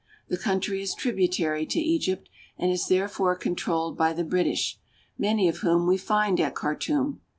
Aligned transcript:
The 0.29 0.37
country 0.37 0.81
is 0.81 0.95
tributary 0.95 1.67
to 1.67 1.79
Egypt, 1.79 2.27
and 2.57 2.71
is 2.71 2.87
therefore 2.87 3.35
controlled 3.35 3.99
by 3.99 4.13
the 4.13 4.23
British, 4.23 4.79
many 5.15 5.47
of 5.47 5.57
whom 5.59 5.85
we 5.85 5.99
find 5.99 6.39
at 6.39 6.55
Khartum. 6.55 7.21